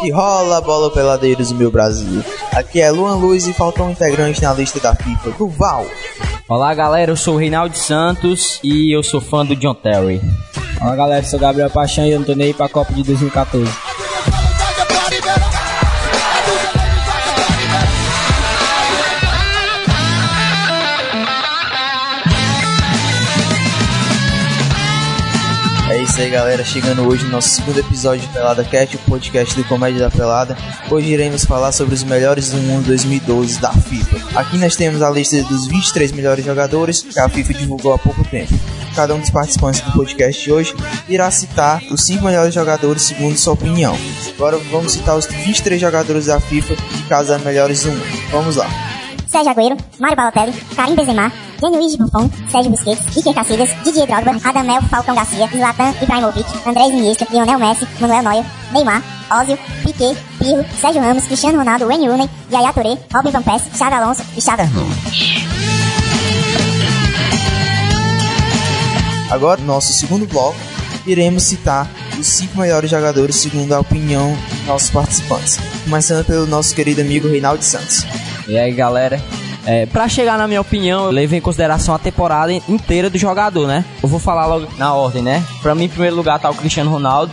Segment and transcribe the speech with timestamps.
[0.00, 2.24] Que rola bola peladeiros do meu Brasil.
[2.52, 5.86] Aqui é Luan Luz e faltou um integrante na lista da FIFA, Duval.
[6.48, 10.20] Olá galera, eu sou o Reinaldo Santos e eu sou fã do John Terry.
[10.80, 13.04] Olá galera, eu sou Gabriel Paixão e eu não tô nem aí pra Copa de
[13.04, 13.70] 2014.
[26.16, 26.64] Isso aí, galera.
[26.64, 30.56] Chegando hoje no nosso segundo episódio de Pelada Cat, o podcast do Comédia da Pelada.
[30.90, 34.38] Hoje iremos falar sobre os melhores do mundo 2012 da FIFA.
[34.38, 38.24] Aqui nós temos a lista dos 23 melhores jogadores que a FIFA divulgou há pouco
[38.24, 38.54] tempo.
[38.94, 40.74] Cada um dos participantes do podcast de hoje
[41.06, 43.94] irá citar os 5 melhores jogadores segundo sua opinião.
[44.36, 48.30] Agora vamos citar os 23 jogadores da FIFA de cada melhores do mundo.
[48.30, 48.66] Vamos lá.
[49.26, 54.82] Sérgio Agüero, Mário Balotelli, Karim Benzema, Gianluigi Buffon, Sérgio Busquets, Iker Casillas, Didier Drogba, Radamel
[54.82, 59.02] Falcão Garcia, Zlatan Ibrahimovic, Andrés Iniesta, Lionel Messi, Manuel Neuer, Neymar,
[59.40, 63.94] Ozil, Piquet, Pirlo, Sérgio Ramos, Cristiano Ronaldo, Wayne Rooney, Yaya Touré, Robin Van Persie, Xabi
[63.94, 65.36] Alonso e Hernandes.
[69.30, 70.56] Agora, no nosso segundo bloco,
[71.06, 75.58] iremos citar os 5 melhores jogadores segundo a opinião dos nossos participantes.
[75.84, 78.04] Começando pelo nosso querido amigo Reinaldo Santos.
[78.46, 79.20] E aí galera,
[79.66, 83.66] é, pra chegar na minha opinião, eu levei em consideração a temporada inteira do jogador,
[83.66, 83.84] né?
[84.02, 85.44] Eu vou falar logo na ordem, né?
[85.60, 87.32] Pra mim, em primeiro lugar tá o Cristiano Ronaldo,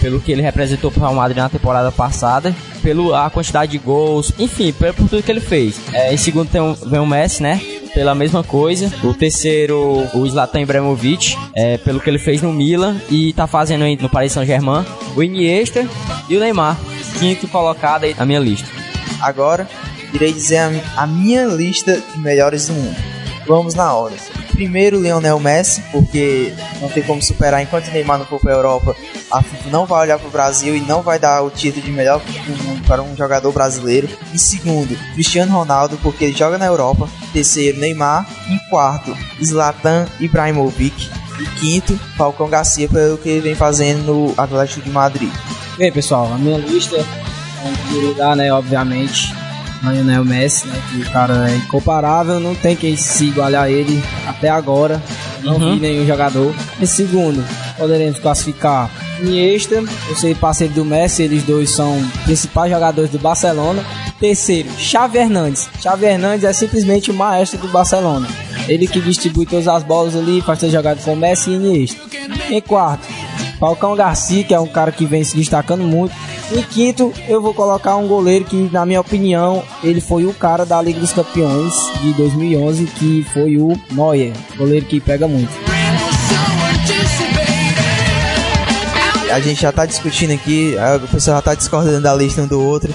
[0.00, 4.72] pelo que ele representou pro Real Madrid na temporada passada, pela quantidade de gols, enfim,
[4.72, 5.80] por, por tudo que ele fez.
[5.92, 7.60] É, em segundo tem vem o Messi, né?
[7.92, 8.90] Pela mesma coisa.
[9.04, 13.84] O terceiro, o Zlatan Ibrahimovic, é, pelo que ele fez no Milan e tá fazendo
[14.00, 14.84] no Paris Saint-Germain.
[15.14, 15.86] O Iniesta
[16.28, 16.76] e o Neymar,
[17.18, 18.68] quinto colocado aí na minha lista.
[19.20, 19.68] Agora,
[20.12, 22.96] irei dizer a, a minha lista de melhores do mundo.
[23.46, 24.18] Vamos na ordem.
[24.52, 28.96] Primeiro, Lionel Messi, porque não tem como superar enquanto Neymar não for para a Europa.
[29.32, 31.90] A FIFA não vai olhar para o Brasil e não vai dar o título de
[31.90, 34.08] melhor do mundo para um jogador brasileiro.
[34.32, 37.08] Em segundo, Cristiano Ronaldo, porque ele joga na Europa.
[37.32, 38.26] Terceiro, Neymar.
[38.48, 41.10] Em quarto, Zlatan Ibrahimovic.
[41.40, 45.32] E quinto, Falcão Garcia, pelo que ele vem fazendo no Atlético de Madrid.
[45.78, 49.34] E aí pessoal, a minha lista, em primeiro lugar, né, obviamente,
[49.82, 54.02] Lionel Messi, né, que o cara é incomparável, não tem quem se igualar a ele
[54.26, 55.02] até agora,
[55.42, 55.74] não Uhum.
[55.74, 56.54] vi nenhum jogador.
[56.80, 57.44] Em segundo,
[57.76, 58.88] poderemos classificar
[59.20, 59.76] Iniesta,
[60.08, 63.84] eu sei parceiro do Messi, eles dois são principais jogadores do Barcelona.
[64.18, 65.68] Terceiro, Xavi Hernandes.
[65.80, 68.26] Xavi Hernandes é simplesmente o maestro do Barcelona.
[68.68, 72.00] Ele que distribui todas as bolas ali, faz ter jogado com Messi e Iniesta.
[72.50, 73.06] Em quarto,
[73.60, 76.12] Falcão Garcia, que é um cara que vem se destacando muito.
[76.50, 80.66] Em quinto, eu vou colocar um goleiro que, na minha opinião, ele foi o cara
[80.66, 81.72] da Liga dos Campeões
[82.02, 85.50] de 2011, que foi o Neuer, goleiro que pega muito.
[89.32, 92.46] A gente já tá discutindo aqui, a- o pessoal já tá discordando da lista um
[92.46, 92.92] do outro.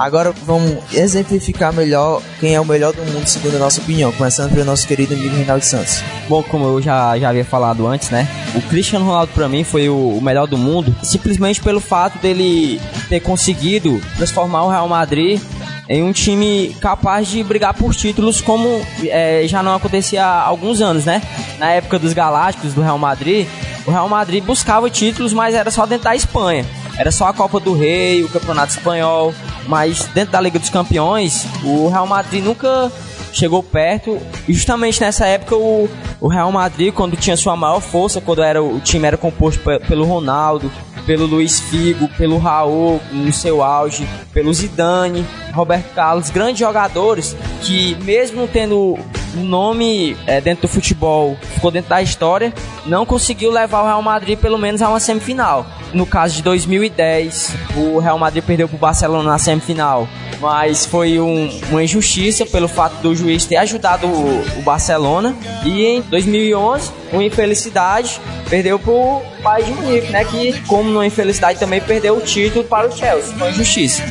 [0.00, 4.50] Agora vamos exemplificar melhor quem é o melhor do mundo segundo a nossa opinião, começando
[4.50, 6.02] pelo nosso querido amigo Reinaldo Santos.
[6.26, 8.26] Bom, como eu já, já havia falado antes, né?
[8.54, 12.80] O Cristiano Ronaldo pra mim foi o, o melhor do mundo, simplesmente pelo fato dele
[13.10, 15.38] ter conseguido transformar o Real Madrid
[15.86, 20.80] em um time capaz de brigar por títulos como é, já não acontecia há alguns
[20.80, 21.20] anos, né?
[21.58, 23.46] Na época dos Galácticos do Real Madrid,
[23.84, 26.64] o Real Madrid buscava títulos, mas era só dentro da Espanha.
[26.96, 29.34] Era só a Copa do Rei, o Campeonato Espanhol,
[29.70, 32.90] mas dentro da Liga dos Campeões, o Real Madrid nunca
[33.32, 34.18] chegou perto.
[34.48, 35.88] E justamente nessa época o,
[36.20, 39.78] o Real Madrid, quando tinha sua maior força, quando era o time era composto pe-
[39.78, 40.70] pelo Ronaldo,
[41.06, 47.94] pelo Luiz Figo, pelo Raul no seu auge, pelo Zidane, Roberto Carlos, grandes jogadores que
[48.02, 48.98] mesmo tendo
[49.38, 52.52] nome é, dentro do futebol, ficou dentro da história,
[52.86, 55.66] não conseguiu levar o Real Madrid pelo menos a uma semifinal.
[55.92, 60.08] No caso de 2010, o Real Madrid perdeu para o Barcelona na semifinal,
[60.40, 65.34] mas foi um- uma injustiça pelo fato do juiz ter ajudado o, o Barcelona.
[65.64, 70.24] E em 2011, uma infelicidade, perdeu para o Bayern de Munique, né?
[70.24, 73.34] Que, como uma infelicidade, também perdeu o título para o Chelsea.
[73.36, 74.02] Foi injustiça.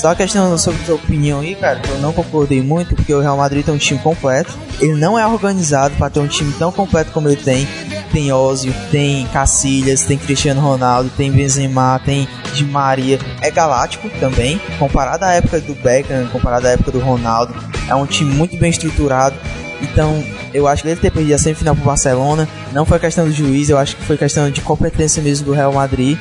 [0.00, 3.20] Só a questão sobre sua opinião aí, cara, que eu não concordei muito, porque o
[3.20, 4.58] Real Madrid tem um time completo.
[4.80, 7.68] Ele não é organizado para ter um time tão completo como ele tem.
[8.10, 13.18] Tem Ozil, tem Cacilhas, tem Cristiano Ronaldo, tem Benzema, tem Di Maria.
[13.42, 17.54] É galáctico também, comparado à época do Beckham, comparado à época do Ronaldo.
[17.86, 19.36] É um time muito bem estruturado.
[19.82, 20.24] Então,
[20.54, 23.68] eu acho que ele ter perdido a semifinal pro Barcelona não foi questão do juiz,
[23.68, 26.16] eu acho que foi questão de competência mesmo do Real Madrid.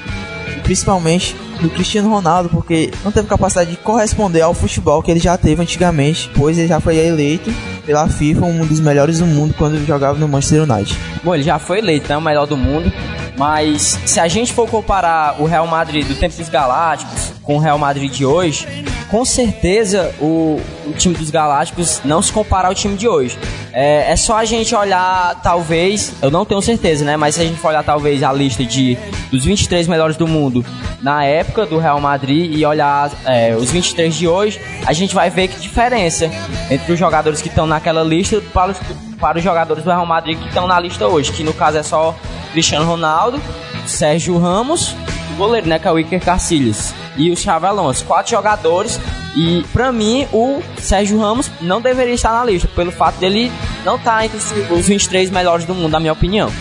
[0.69, 5.35] Principalmente do Cristiano Ronaldo, porque não teve capacidade de corresponder ao futebol que ele já
[5.35, 7.51] teve antigamente, pois ele já foi eleito
[7.87, 10.95] pela FIFA um dos melhores do mundo quando jogava no Manchester United.
[11.23, 12.93] Bom, ele já foi eleito, né, o melhor do mundo.
[13.35, 17.59] Mas se a gente for comparar o Real Madrid do tempo dos Galácticos com o
[17.59, 18.67] Real Madrid de hoje,
[19.09, 23.37] com certeza o, o time dos Galácticos não se compara ao time de hoje.
[23.73, 27.17] É, é, só a gente olhar, talvez, eu não tenho certeza, né?
[27.17, 28.97] Mas se a gente for olhar, talvez, a lista de
[29.31, 30.65] dos 23 melhores do mundo
[31.01, 35.29] na época do Real Madrid e olhar é, os 23 de hoje, a gente vai
[35.29, 36.29] ver que diferença
[36.69, 38.77] entre os jogadores que estão naquela lista para os,
[39.19, 41.83] para os jogadores do Real Madrid que estão na lista hoje, que no caso é
[41.83, 42.15] só
[42.51, 43.41] Cristiano Ronaldo,
[43.85, 44.95] Sérgio Ramos,
[45.33, 48.05] o goleiro, né, que é o Iker Casillas, e o Xavi Alonso.
[48.05, 48.99] Quatro jogadores
[49.35, 53.51] e para mim o Sérgio Ramos não deveria estar na lista, pelo fato dele
[53.85, 54.37] não estar tá entre
[54.73, 56.51] os 23 melhores do mundo, na minha opinião.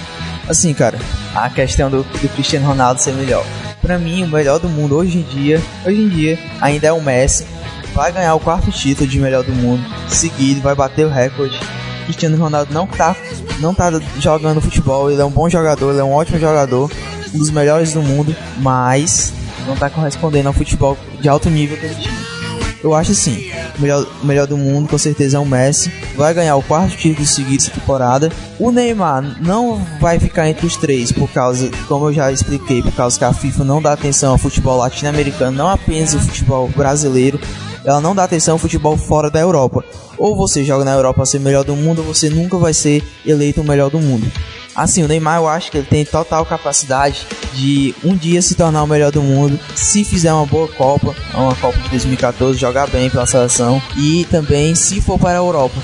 [0.49, 0.99] Assim, cara,
[1.34, 3.44] a questão do, do Cristiano Ronaldo ser melhor.
[3.81, 7.00] Para mim, o melhor do mundo hoje em dia, hoje em dia, ainda é o
[7.00, 7.46] Messi.
[7.94, 11.58] Vai ganhar o quarto título de melhor do mundo seguido, vai bater o recorde.
[12.04, 13.14] Cristiano Ronaldo não tá
[13.61, 16.90] não tá jogando futebol, ele é um bom jogador, ele é um ótimo jogador,
[17.34, 19.32] um dos melhores do mundo, mas
[19.68, 22.38] não tá correspondendo ao futebol de alto nível que ele tinha.
[22.82, 25.92] Eu acho assim, o melhor, melhor do mundo com certeza é o Messi.
[26.16, 28.30] Vai ganhar o quarto título seguido essa temporada.
[28.58, 32.92] O Neymar não vai ficar entre os três por causa, como eu já expliquei, por
[32.92, 37.40] causa que a FIFA não dá atenção ao futebol latino-americano, não apenas o futebol brasileiro.
[37.84, 39.84] Ela não dá atenção ao futebol fora da Europa.
[40.16, 43.02] Ou você joga na Europa a ser melhor do mundo, ou você nunca vai ser
[43.26, 44.30] eleito o melhor do mundo.
[44.78, 48.84] Assim, o Neymar eu acho que ele tem total capacidade de um dia se tornar
[48.84, 53.10] o melhor do mundo, se fizer uma boa Copa, uma Copa de 2014, jogar bem
[53.10, 55.75] pela seleção e também se for para a Europa.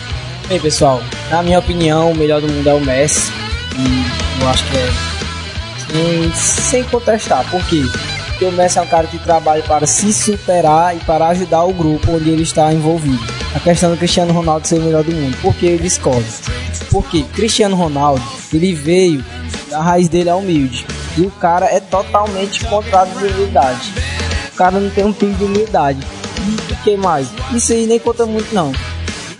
[0.47, 3.33] Bem, pessoal, na minha opinião, o melhor do mundo é o Messi
[3.77, 4.93] e eu acho que é
[5.91, 7.83] sem, sem contestar, por quê?
[8.29, 11.73] Porque o Messi é um cara que trabalha para se superar e para ajudar o
[11.73, 13.25] grupo onde ele está envolvido.
[13.57, 16.25] A questão do Cristiano Ronaldo ser o melhor do mundo, por que eu discordo?
[16.93, 18.23] Porque Cristiano Ronaldo,
[18.57, 19.25] ele veio,
[19.73, 20.87] a raiz dele é humilde.
[21.17, 23.93] E o cara é totalmente contrário de humildade.
[24.53, 26.01] O cara não tem um pingo de humildade.
[26.71, 27.29] O que mais?
[27.53, 28.73] Isso aí nem conta muito não.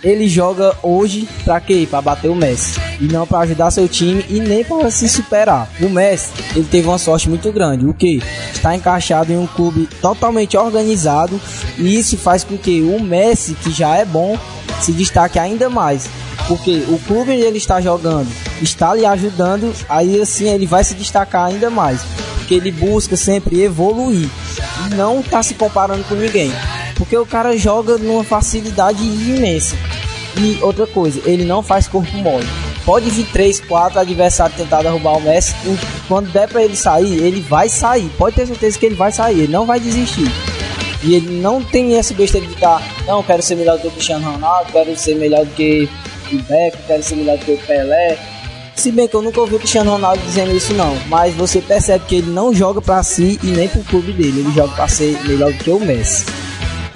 [0.03, 1.87] Ele joga hoje pra quê?
[1.89, 2.79] Pra bater o Messi.
[3.01, 5.67] E não para ajudar seu time e nem para se superar.
[5.81, 7.85] O Messi, ele teve uma sorte muito grande.
[7.85, 8.21] O que?
[8.53, 11.41] Está encaixado em um clube totalmente organizado.
[11.77, 14.37] E isso faz com que o Messi, que já é bom,
[14.79, 16.07] se destaque ainda mais
[16.47, 18.27] porque o clube onde ele está jogando
[18.61, 22.01] está lhe ajudando, aí assim ele vai se destacar ainda mais,
[22.37, 24.29] porque ele busca sempre evoluir
[24.85, 26.51] e não está se comparando com ninguém,
[26.95, 29.75] porque o cara joga numa facilidade imensa.
[30.37, 32.45] E outra coisa, ele não faz corpo mole.
[32.85, 35.55] Pode vir 3, 4 adversários tentar derrubar o Messi.
[36.07, 38.11] Quando der para ele sair, ele vai sair.
[38.17, 39.39] Pode ter certeza que ele vai sair.
[39.39, 40.29] Ele não vai desistir.
[41.01, 43.91] E ele não tem essa besteira de ficar, não, quero ser melhor do que o
[43.91, 45.89] Cristiano Ronaldo, quero ser melhor do que
[46.31, 48.17] o Beck, quero ser melhor do que o Pelé.
[48.75, 52.05] Se bem que eu nunca ouvi o Cristiano Ronaldo dizendo isso não, mas você percebe
[52.05, 55.17] que ele não joga para si e nem pro clube dele, ele joga para ser
[55.23, 56.25] melhor do que o Messi.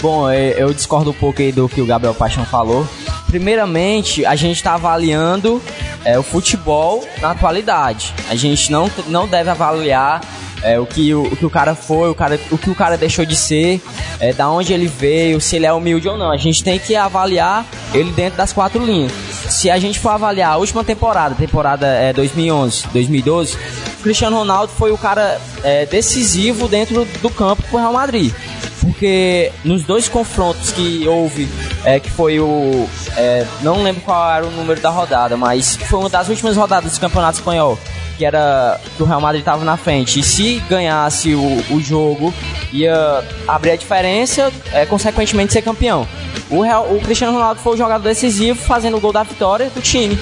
[0.01, 2.87] Bom, eu discordo um pouco aí do que o Gabriel Paixão falou.
[3.27, 5.61] Primeiramente, a gente está avaliando
[6.05, 8.13] é, o futebol na atualidade.
[8.29, 10.21] A gente não, não deve avaliar
[10.63, 12.97] é, o, que o, o, que o cara foi, o, cara, o que o cara
[12.97, 13.81] deixou de ser,
[14.19, 16.31] é, da onde ele veio, se ele é humilde ou não.
[16.31, 19.11] A gente tem que avaliar ele dentro das quatro linhas.
[19.49, 23.57] Se a gente for avaliar a última temporada, temporada é, 2011, 2012,
[23.99, 28.33] o Cristiano Ronaldo foi o cara é, decisivo dentro do campo pro Real Madrid.
[28.79, 31.49] Porque nos dois confrontos que houve,
[31.83, 32.87] é, que foi o.
[33.18, 36.94] É, não lembro qual era o número da rodada, mas foi uma das últimas rodadas
[36.94, 37.77] do Campeonato Espanhol
[38.19, 40.19] que era que o Real Madrid estava na frente.
[40.19, 42.33] E se ganhasse o, o jogo,
[42.73, 46.06] ia abrir a diferença, é, consequentemente ser campeão.
[46.49, 49.81] O, Real, o Cristiano Ronaldo foi o jogador decisivo, fazendo o gol da vitória do
[49.81, 50.19] time.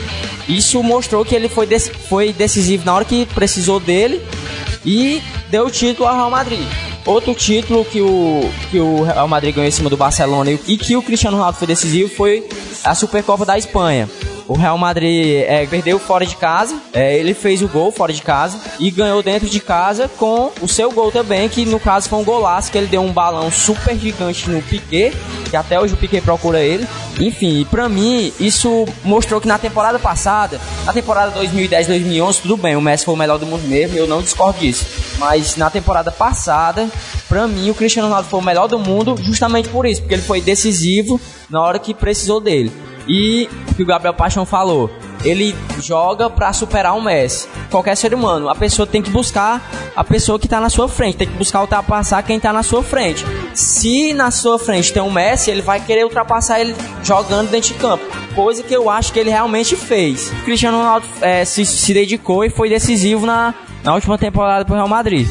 [0.48, 1.68] Isso mostrou que ele foi,
[2.08, 4.22] foi decisivo na hora que precisou dele
[4.86, 6.68] e deu o título ao Real Madrid.
[7.04, 10.96] Outro título que o, que o Real Madrid ganhou em cima do Barcelona e que
[10.96, 12.48] o Cristiano Ronaldo foi decisivo foi
[12.84, 14.08] a Supercopa da Espanha.
[14.48, 18.22] O Real Madrid é, perdeu fora de casa, é, ele fez o gol fora de
[18.22, 22.20] casa e ganhou dentro de casa com o seu gol também, que no caso foi
[22.20, 25.14] um golaço, que ele deu um balão super gigante no Piquet,
[25.50, 26.88] que até hoje o Piquet procura ele.
[27.20, 32.82] Enfim, para mim, isso mostrou que na temporada passada, na temporada 2010-2011, tudo bem, o
[32.82, 34.86] Messi foi o melhor do mundo mesmo, eu não discordo disso.
[35.18, 36.88] Mas na temporada passada,
[37.28, 40.22] para mim, o Cristiano Ronaldo foi o melhor do mundo justamente por isso, porque ele
[40.22, 42.72] foi decisivo na hora que precisou dele.
[43.08, 44.90] E o que o Gabriel Paixão falou,
[45.24, 47.48] ele joga para superar o Messi.
[47.72, 49.62] Qualquer ser humano, a pessoa tem que buscar
[49.96, 52.84] a pessoa que tá na sua frente, tem que buscar ultrapassar quem tá na sua
[52.84, 53.26] frente.
[53.54, 57.80] Se na sua frente tem um Messi, ele vai querer ultrapassar ele jogando dentro de
[57.80, 58.04] campo,
[58.36, 60.30] coisa que eu acho que ele realmente fez.
[60.30, 64.76] O Cristiano Ronaldo é, se, se dedicou e foi decisivo na, na última temporada pro
[64.76, 65.28] Real Madrid.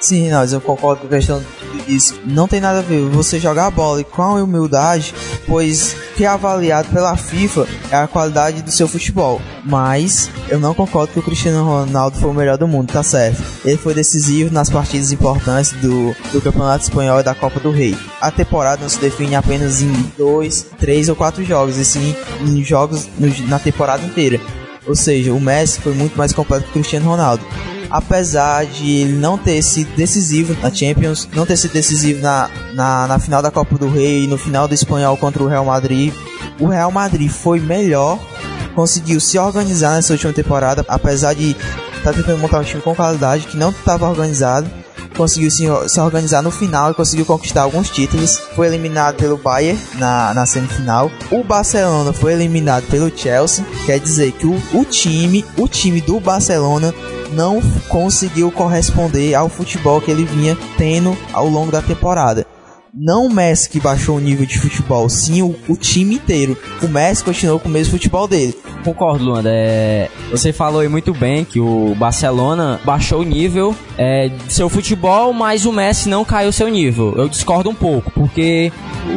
[0.00, 1.42] Sim, Rinaldo, eu concordo com a questão
[1.86, 2.20] isso.
[2.24, 5.14] Não tem nada a ver você jogar a bola e com a humildade,
[5.46, 9.40] pois que é avaliado pela FIFA é a qualidade do seu futebol.
[9.64, 13.40] Mas eu não concordo que o Cristiano Ronaldo foi o melhor do mundo, tá certo?
[13.64, 17.96] Ele foi decisivo nas partidas importantes do, do Campeonato Espanhol e da Copa do Rei.
[18.20, 22.64] A temporada não se define apenas em dois, três ou quatro jogos, e sim em
[22.64, 23.08] jogos
[23.46, 24.40] na temporada inteira.
[24.88, 27.44] Ou seja, o Messi foi muito mais completo que o Cristiano Ronaldo
[27.90, 33.06] apesar de ele não ter sido decisivo na Champions, não ter sido decisivo na, na,
[33.06, 36.12] na final da Copa do Rei e no final do Espanhol contra o Real Madrid,
[36.60, 38.18] o Real Madrid foi melhor,
[38.74, 42.94] conseguiu se organizar nessa última temporada, apesar de estar tá tentando montar um time com
[42.94, 44.68] qualidade que não estava organizado
[45.18, 48.38] conseguiu se, se, organizar no final e conseguiu conquistar alguns títulos.
[48.54, 51.10] Foi eliminado pelo Bayern na, na semifinal.
[51.30, 53.64] O Barcelona foi eliminado pelo Chelsea.
[53.84, 56.94] Quer dizer que o, o time, o time do Barcelona
[57.32, 62.46] não conseguiu corresponder ao futebol que ele vinha tendo ao longo da temporada.
[63.00, 66.58] Não o Messi que baixou o nível de futebol, sim o, o time inteiro.
[66.82, 68.58] O Messi continuou com o mesmo futebol dele.
[68.82, 69.48] Concordo, Luanda.
[69.52, 74.68] É, você falou aí muito bem que o Barcelona baixou o nível é, de seu
[74.68, 77.14] futebol, mas o Messi não caiu seu nível.
[77.16, 78.72] Eu discordo um pouco, porque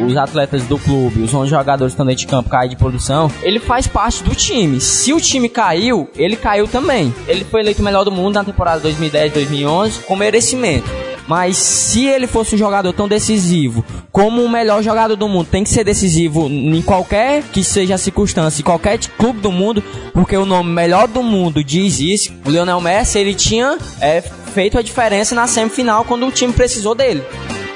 [0.06, 3.60] os atletas do clube, os 11 jogadores que estão de campo caem de produção, ele
[3.60, 4.80] faz parte do time.
[4.80, 7.12] Se o time caiu, ele caiu também.
[7.28, 11.11] Ele foi eleito o melhor do mundo na temporada 2010-2011 com merecimento.
[11.32, 15.64] Mas se ele fosse um jogador tão decisivo como o melhor jogador do mundo, tem
[15.64, 20.36] que ser decisivo em qualquer que seja a circunstância, em qualquer clube do mundo, porque
[20.36, 22.34] o nome melhor do mundo diz isso.
[22.46, 26.94] O Lionel Messi, ele tinha é, feito a diferença na semifinal quando o time precisou
[26.94, 27.24] dele.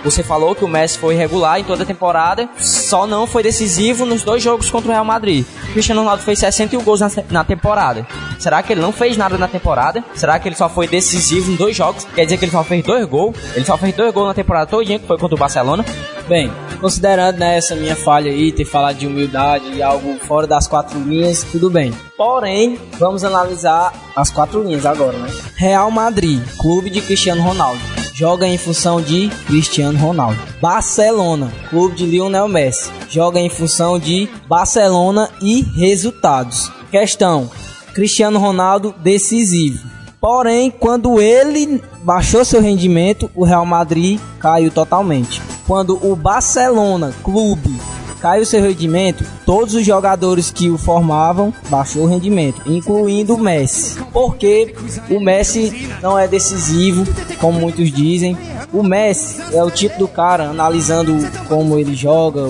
[0.06, 4.06] Você falou que o Messi foi regular em toda a temporada, só não foi decisivo
[4.06, 5.44] nos dois jogos contra o Real Madrid.
[5.70, 8.06] O Cristiano Ronaldo fez 61 gols na, na temporada.
[8.38, 10.04] Será que ele não fez nada na temporada?
[10.14, 12.06] Será que ele só foi decisivo em dois jogos?
[12.14, 13.36] Quer dizer que ele só fez dois gols?
[13.56, 15.84] Ele só fez dois gols na temporada todinha, que foi contra o Barcelona?
[16.28, 20.68] Bem, considerando né, essa minha falha aí, ter falado de humildade e algo fora das
[20.68, 21.92] quatro linhas, tudo bem.
[22.16, 25.32] Porém, vamos analisar as quatro linhas agora, né?
[25.56, 30.40] Real Madrid, clube de Cristiano Ronaldo joga em função de Cristiano Ronaldo.
[30.62, 36.72] Barcelona, clube de Lionel Messi, joga em função de Barcelona e resultados.
[36.90, 37.52] Questão:
[37.94, 39.86] Cristiano Ronaldo decisivo.
[40.22, 45.42] Porém, quando ele baixou seu rendimento, o Real Madrid caiu totalmente.
[45.68, 47.78] Quando o Barcelona, clube,
[48.26, 54.00] caiu seu rendimento, todos os jogadores que o formavam baixou o rendimento, incluindo o Messi.
[54.12, 54.74] Porque
[55.12, 57.06] o Messi não é decisivo,
[57.40, 58.36] como muitos dizem.
[58.74, 61.16] O Messi é o tipo do cara, analisando
[61.48, 62.42] como ele joga,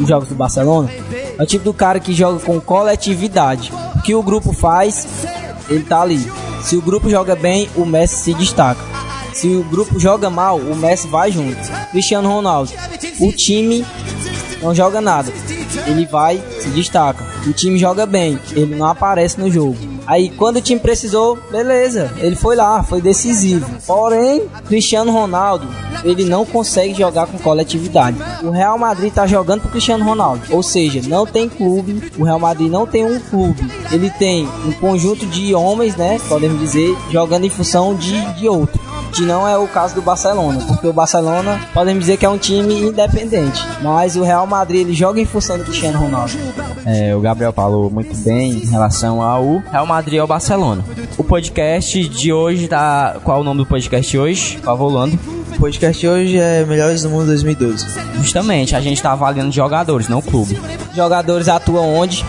[0.00, 0.90] os jogos do Barcelona,
[1.38, 3.72] é o tipo do cara que joga com coletividade.
[3.94, 5.06] O que o grupo faz,
[5.68, 6.28] ele tá ali.
[6.60, 8.82] Se o grupo joga bem, o Messi se destaca.
[9.32, 11.56] Se o grupo joga mal, o Messi vai junto.
[11.92, 12.72] Cristiano Ronaldo,
[13.20, 13.86] o time
[14.62, 15.32] não joga nada.
[15.86, 17.24] Ele vai, se destaca.
[17.46, 19.76] O time joga bem, ele não aparece no jogo.
[20.06, 23.66] Aí quando o time precisou, beleza, ele foi lá, foi decisivo.
[23.86, 25.68] Porém, Cristiano Ronaldo,
[26.04, 28.16] ele não consegue jogar com coletividade.
[28.42, 32.10] O Real Madrid tá jogando pro Cristiano Ronaldo, ou seja, não tem clube.
[32.18, 33.70] O Real Madrid não tem um clube.
[33.92, 38.89] Ele tem um conjunto de homens, né, podemos dizer, jogando em função de, de outro
[39.20, 42.38] que não é o caso do Barcelona, porque o Barcelona podemos dizer que é um
[42.38, 46.32] time independente, mas o Real Madrid ele joga em função do Cristiano Ronaldo.
[46.86, 50.82] É, o Gabriel falou muito bem em relação ao Real Madrid e ao Barcelona.
[51.18, 53.18] O podcast de hoje tá.
[53.22, 54.56] Qual é o nome do podcast de hoje?
[54.56, 55.39] Por favor, Lando.
[55.60, 57.86] O podcast de hoje é Melhores do Mundo 2012.
[58.14, 60.58] Justamente, a gente tá avaliando jogadores, não clube.
[60.96, 62.24] Jogadores atuam onde?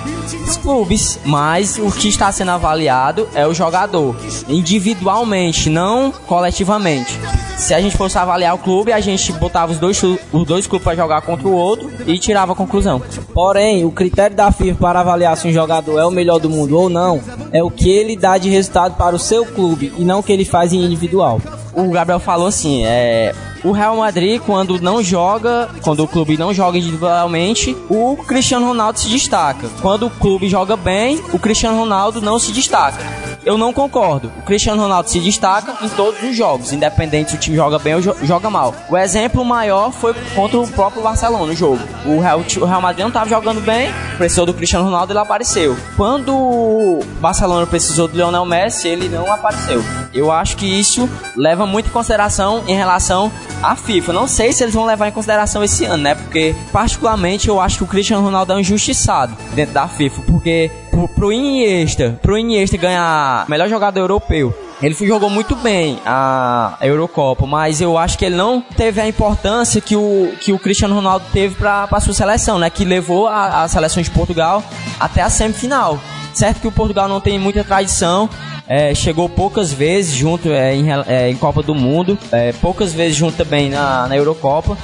[0.45, 4.17] Os clubes, mas o que está sendo avaliado é o jogador,
[4.49, 7.17] individualmente, não coletivamente.
[7.61, 10.83] Se a gente fosse avaliar o clube, a gente botava os dois, os dois clubes
[10.83, 12.99] para jogar contra o outro e tirava a conclusão.
[13.35, 16.77] Porém, o critério da FIFA para avaliar se um jogador é o melhor do mundo
[16.77, 20.19] ou não é o que ele dá de resultado para o seu clube e não
[20.19, 21.39] o que ele faz em individual.
[21.73, 26.51] O Gabriel falou assim, é, o Real Madrid, quando não joga, quando o clube não
[26.51, 29.69] joga individualmente, o Cristiano Ronaldo se destaca.
[29.81, 33.30] Quando o clube joga bem, o Cristiano Ronaldo não se destaca.
[33.43, 34.31] Eu não concordo.
[34.37, 37.95] O Cristiano Ronaldo se destaca em todos os jogos, independente se o time joga bem
[37.95, 38.73] ou joga mal.
[38.89, 41.79] O exemplo maior foi contra o próprio Barcelona no jogo.
[42.05, 45.75] O Real, o Real Madrid não estava jogando bem, precisou do Cristiano Ronaldo, ele apareceu.
[45.97, 49.83] Quando o Barcelona precisou do Lionel Messi, ele não apareceu.
[50.13, 53.31] Eu acho que isso leva muito em consideração em relação
[53.63, 54.13] à FIFA.
[54.13, 56.15] Não sei se eles vão levar em consideração esse ano, né?
[56.15, 60.21] Porque, particularmente, eu acho que o Cristiano Ronaldo é um injustiçado dentro da FIFA.
[60.23, 60.69] Porque
[61.07, 67.79] pro, Iniesta, pro Iniesta ganhar melhor jogador europeu, ele jogou muito bem a Eurocopa, mas
[67.79, 71.55] eu acho que ele não teve a importância que o, que o Cristiano Ronaldo teve
[71.55, 72.69] para a sua seleção, né?
[72.69, 74.63] Que levou a, a seleção de Portugal
[74.99, 75.99] até a semifinal.
[76.33, 78.27] Certo que o Portugal não tem muita tradição,
[78.67, 83.17] é, chegou poucas vezes junto é, em, é, em, Copa do Mundo, é, poucas vezes
[83.17, 84.77] junto também na, na Eurocopa.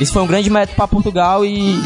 [0.00, 1.80] Isso foi um grande mérito para Portugal e,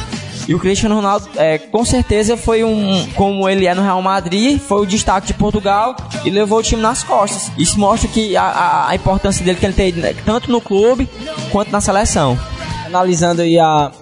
[0.51, 4.59] e o Cristiano Ronaldo, é, com certeza, foi um, como ele é no Real Madrid,
[4.61, 7.53] foi o destaque de Portugal e levou o time nas costas.
[7.57, 11.09] Isso mostra que a, a, importância dele que ele tem né, tanto no clube
[11.53, 12.37] quanto na seleção.
[12.85, 13.93] Analisando aí a,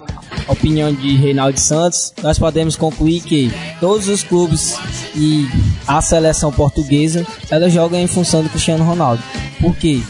[0.47, 4.75] opinião de Reinaldo Santos, nós podemos concluir que todos os clubes
[5.15, 5.47] e
[5.87, 9.21] a seleção portuguesa, ela joga em função do Cristiano Ronaldo.
[9.61, 10.01] Por quê?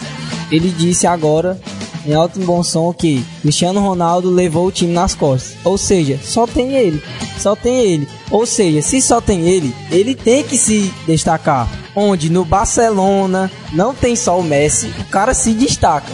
[0.49, 1.59] Ele disse agora
[2.05, 5.55] em alto e bom som que Cristiano Ronaldo levou o time nas costas.
[5.63, 7.01] Ou seja, só tem ele.
[7.37, 8.07] Só tem ele.
[8.31, 11.67] Ou seja, se só tem ele, ele tem que se destacar.
[11.95, 16.13] Onde no Barcelona não tem só o Messi, o cara se destaca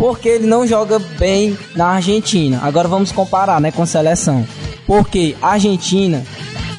[0.00, 2.58] porque ele não joga bem na Argentina.
[2.62, 4.46] Agora vamos comparar, né, com a seleção.
[4.86, 6.24] Porque a Argentina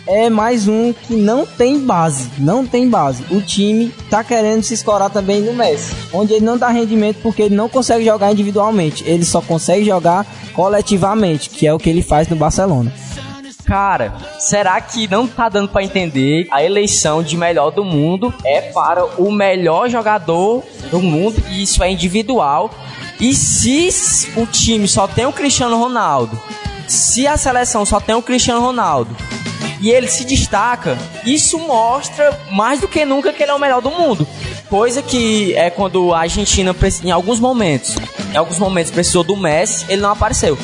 [0.07, 3.23] é mais um que não tem base, não tem base.
[3.29, 7.43] O time tá querendo se escorar também no Messi, onde ele não dá rendimento porque
[7.43, 12.01] ele não consegue jogar individualmente, ele só consegue jogar coletivamente, que é o que ele
[12.01, 12.91] faz no Barcelona.
[13.65, 18.59] Cara, será que não tá dando para entender a eleição de melhor do mundo é
[18.59, 22.69] para o melhor jogador do mundo e isso é individual
[23.19, 23.87] e se
[24.35, 26.37] o time só tem o Cristiano Ronaldo,
[26.87, 29.15] se a seleção só tem o Cristiano Ronaldo
[29.81, 33.81] e ele se destaca, isso mostra mais do que nunca que ele é o melhor
[33.81, 34.27] do mundo.
[34.69, 36.73] Coisa que é quando a Argentina,
[37.03, 37.95] em alguns momentos,
[38.31, 40.57] em alguns momentos precisou do Messi, ele não apareceu.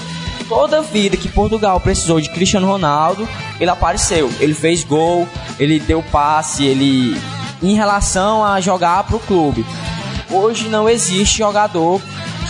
[0.47, 3.27] Toda vida que Portugal precisou de Cristiano Ronaldo,
[3.59, 4.31] ele apareceu.
[4.39, 5.27] Ele fez gol,
[5.59, 7.19] ele deu passe, ele
[7.61, 9.65] em relação a jogar pro clube.
[10.29, 12.01] Hoje não existe jogador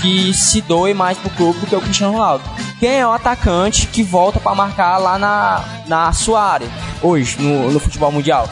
[0.02, 2.44] que se doe mais pro clube do que o Cristiano Ronaldo.
[2.80, 6.68] Quem é o atacante que volta para marcar lá na, na sua área,
[7.02, 8.48] hoje, no, no futebol mundial?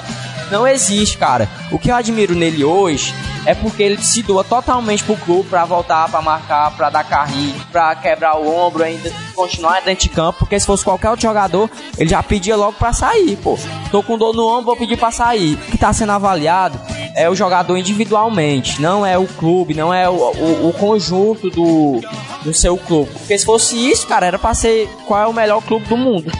[0.51, 1.49] Não existe, cara.
[1.71, 3.13] O que eu admiro nele hoje
[3.45, 7.55] é porque ele se doa totalmente pro clube para voltar, para marcar, para dar carrinho,
[7.71, 11.69] para quebrar o ombro, ainda continuar dentro de campo, porque se fosse qualquer outro jogador,
[11.97, 13.57] ele já pedia logo para sair, pô.
[13.91, 15.53] Tô com dor no ombro, vou pedir para sair.
[15.53, 16.79] O que tá sendo avaliado
[17.15, 22.01] é o jogador individualmente, não é o clube, não é o, o, o conjunto do,
[22.43, 23.09] do seu clube.
[23.11, 26.31] Porque se fosse isso, cara, era pra ser qual é o melhor clube do mundo.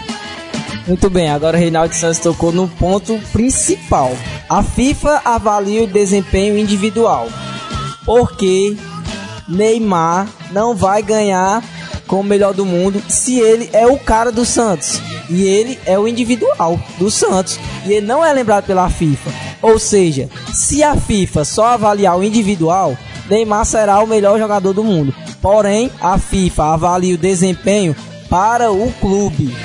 [0.85, 4.11] Muito bem, agora o Reinaldo Santos tocou no ponto principal.
[4.47, 7.27] A FIFA avalia o desempenho individual.
[8.05, 8.77] Porque
[9.47, 11.63] Neymar não vai ganhar
[12.05, 15.01] como melhor do mundo se ele é o cara do Santos.
[15.27, 17.59] E ele é o individual do Santos.
[17.85, 19.31] E ele não é lembrado pela FIFA.
[19.65, 22.95] Ou seja, se a FIFA só avaliar o individual,
[23.27, 25.11] Neymar será o melhor jogador do mundo.
[25.41, 27.95] Porém, a FIFA avalia o desempenho
[28.29, 29.57] para o clube.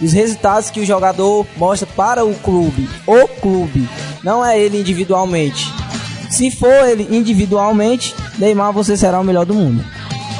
[0.00, 2.88] Os resultados que o jogador mostra para o clube.
[3.04, 3.88] O clube.
[4.22, 5.66] Não é ele individualmente.
[6.30, 9.84] Se for ele individualmente, Neymar você será o melhor do mundo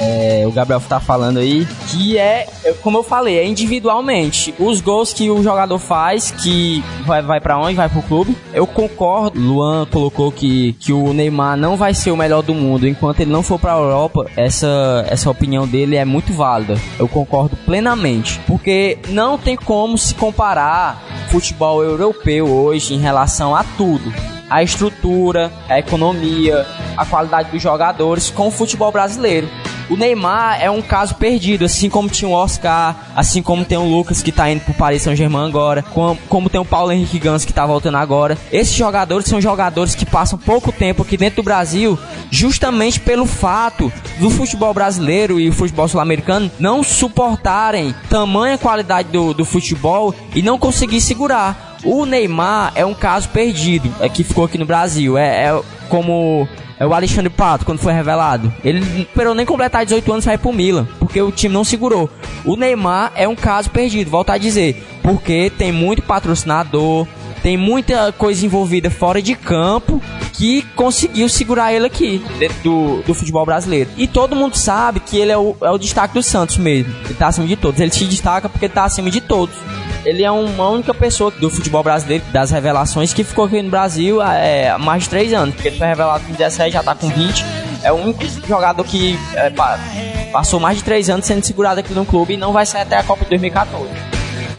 [0.01, 2.47] é, o Gabriel tá falando aí, que é,
[2.83, 4.55] como eu falei, é individualmente.
[4.59, 7.75] Os gols que o jogador faz, que vai, vai para onde?
[7.75, 8.35] Vai pro clube.
[8.55, 12.89] Eu concordo, Luan colocou que, que o Neymar não vai ser o melhor do mundo
[12.89, 14.27] enquanto ele não for pra Europa.
[14.37, 16.81] Essa, essa opinião dele é muito válida.
[16.99, 18.41] Eu concordo plenamente.
[18.47, 24.11] Porque não tem como se comparar futebol europeu hoje em relação a tudo
[24.49, 29.49] a estrutura, a economia, a qualidade dos jogadores com o futebol brasileiro.
[29.91, 33.83] O Neymar é um caso perdido, assim como tinha o Oscar, assim como tem o
[33.83, 37.45] Lucas que tá indo pro Paris Saint-Germain agora, como, como tem o Paulo Henrique Gans
[37.45, 38.39] que tá voltando agora.
[38.53, 41.99] Esses jogadores são jogadores que passam pouco tempo aqui dentro do Brasil,
[42.31, 49.35] justamente pelo fato do futebol brasileiro e o futebol sul-americano não suportarem tamanha qualidade do,
[49.35, 51.79] do futebol e não conseguir segurar.
[51.83, 55.19] O Neymar é um caso perdido, é que ficou aqui no Brasil.
[55.19, 56.47] É, é como
[56.81, 58.51] é o Alexandre Pato, quando foi revelado.
[58.65, 62.09] Ele esperou nem completar 18 anos para ir pro Milan, porque o time não segurou.
[62.43, 67.07] O Neymar é um caso perdido, volto a dizer, porque tem muito patrocinador,
[67.43, 73.15] tem muita coisa envolvida fora de campo que conseguiu segurar ele aqui, dentro do, do
[73.15, 73.91] futebol brasileiro.
[73.99, 76.95] E todo mundo sabe que ele é o, é o destaque do Santos mesmo.
[77.05, 77.79] Ele tá acima de todos.
[77.79, 79.55] Ele se destaca porque tá acima de todos.
[80.05, 84.23] Ele é uma única pessoa do futebol brasileiro, das revelações, que ficou aqui no Brasil
[84.23, 85.55] é, há mais de 3 anos.
[85.55, 87.45] Porque ele foi revelado com 17, já tá com 20.
[87.83, 89.53] É o único jogador que é,
[90.33, 92.97] passou mais de 3 anos sendo segurado aqui no clube e não vai sair até
[92.97, 94.00] a Copa de 2014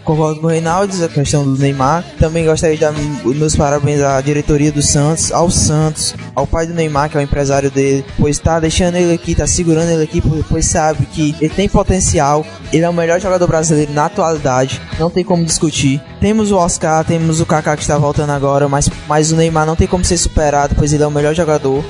[0.04, 2.04] concordo com o Reinaldo, a questão do Neymar.
[2.20, 6.74] Também gostaria de dar meus parabéns à diretoria do Santos, ao Santos, ao pai do
[6.74, 10.22] Neymar, que é o empresário dele, pois está deixando ele aqui, está segurando ele aqui,
[10.50, 15.10] pois sabe que ele tem potencial, ele é o melhor jogador brasileiro na atualidade, não
[15.10, 16.02] tem como discutir.
[16.20, 19.76] Temos o Oscar, temos o Kaká que está voltando agora, mas, mas o Neymar não
[19.76, 21.84] tem como ser superado, pois ele é o melhor jogador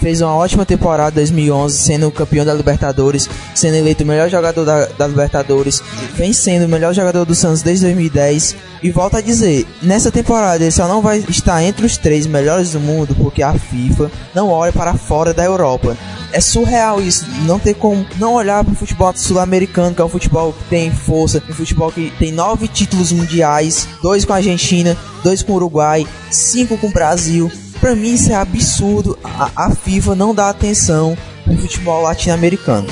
[0.00, 4.86] fez uma ótima temporada 2011, sendo campeão da Libertadores, sendo eleito o melhor jogador da,
[4.86, 5.82] da Libertadores,
[6.14, 8.56] vem sendo o melhor jogador do Santos desde 2010.
[8.82, 12.72] E volta a dizer, nessa temporada ele só não vai estar entre os três melhores
[12.72, 15.96] do mundo porque a FIFA não olha para fora da Europa.
[16.32, 20.08] É surreal isso, não ter como não olhar para o futebol sul-americano, que é um
[20.08, 24.96] futebol que tem força, um futebol que tem nove títulos mundiais, dois com a Argentina,
[25.24, 29.18] dois com o Uruguai, cinco com o Brasil, Pra mim isso é absurdo.
[29.22, 32.86] A, a FIFA não dá atenção pro futebol latino-americano.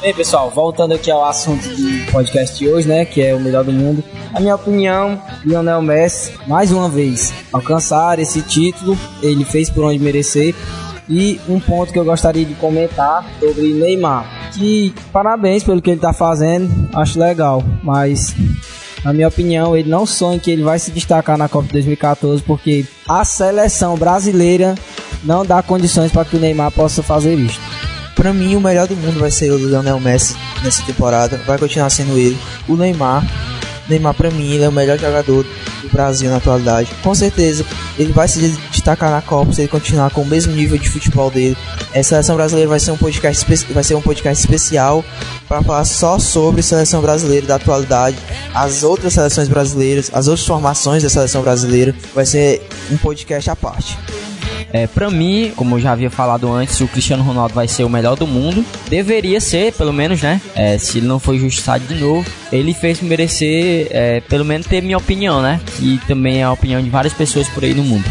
[0.00, 3.64] Bem, pessoal, voltando aqui ao assunto do podcast de hoje, né, que é o melhor
[3.64, 4.04] do mundo.
[4.34, 9.98] A minha opinião, Lionel Messi, mais uma vez, alcançar esse título, ele fez por onde
[9.98, 10.54] merecer.
[11.08, 15.96] E um ponto que eu gostaria de comentar sobre Neymar, que parabéns pelo que ele
[15.98, 18.34] está fazendo, acho legal, mas
[19.04, 22.86] na minha opinião, ele não sonha que ele vai se destacar na Copa 2014, porque
[23.06, 24.74] a seleção brasileira
[25.22, 27.60] não dá condições para que o Neymar possa fazer isso.
[28.16, 31.90] Para mim, o melhor do mundo vai ser o Lionel Messi nessa temporada, vai continuar
[31.90, 32.38] sendo ele.
[32.66, 33.22] O Neymar,
[33.88, 35.44] Neymar para mim, ele é o melhor jogador
[35.84, 36.90] do Brasil na atualidade.
[37.02, 37.64] Com certeza,
[37.98, 41.30] ele vai se destacar na Copa se ele continuar com o mesmo nível de futebol
[41.30, 41.56] dele.
[41.94, 45.04] A seleção brasileira vai ser um podcast, vai ser um podcast especial
[45.48, 48.16] para falar só sobre a seleção brasileira da atualidade,
[48.54, 51.94] as outras seleções brasileiras, as outras formações da seleção brasileira.
[52.14, 53.98] Vai ser um podcast à parte.
[54.74, 57.88] É, para mim, como eu já havia falado antes, o Cristiano Ronaldo vai ser o
[57.88, 58.64] melhor do mundo.
[58.88, 60.40] Deveria ser, pelo menos, né?
[60.52, 64.82] É, se ele não foi justiçado de novo, ele fez merecer, é, pelo menos, ter
[64.82, 65.60] minha opinião, né?
[65.78, 68.04] E também a opinião de várias pessoas por aí no mundo.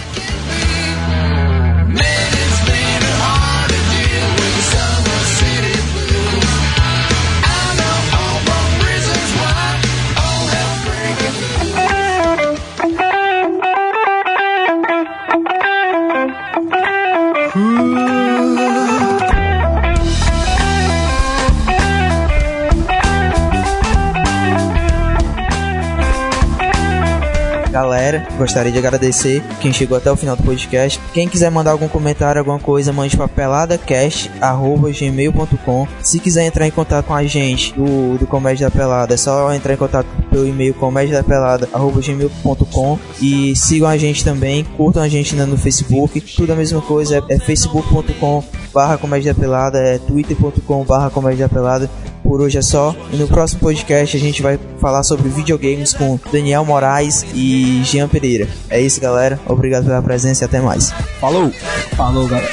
[27.74, 28.26] Galera.
[28.38, 31.00] Gostaria de agradecer quem chegou até o final do podcast.
[31.12, 35.88] Quem quiser mandar algum comentário, alguma coisa, mande para peladacast.gmail.com.
[36.02, 39.52] Se quiser entrar em contato com a gente do, do Comédia da Pelada, é só
[39.54, 45.58] entrar em contato pelo e-mail comédiadapelada.gmail.com e sigam a gente também, curtam a gente no
[45.58, 51.50] Facebook, tudo a mesma coisa, é, é facebook.com barra comédia pelada, é twitter.com barra comédia
[51.50, 51.90] pelada
[52.24, 52.96] por hoje é só.
[53.12, 58.08] E no próximo podcast a gente vai falar sobre videogames com Daniel Moraes e Jean
[58.08, 58.48] Pereira.
[58.70, 59.40] É isso, galera.
[59.46, 60.92] Obrigado pela presença e até mais.
[61.20, 61.52] Falou!
[61.96, 62.50] Falou, galera.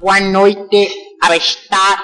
[0.00, 0.88] Boa noite,
[1.22, 2.02] abestado.